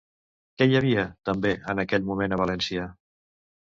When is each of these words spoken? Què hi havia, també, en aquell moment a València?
Què 0.61 0.67
hi 0.69 0.77
havia, 0.79 1.03
també, 1.31 1.53
en 1.77 1.85
aquell 1.87 2.11
moment 2.11 2.35
a 2.39 2.43
València? 2.47 2.93